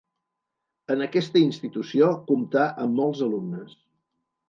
[0.95, 3.81] En aquesta institució comptà amb molts alumnes.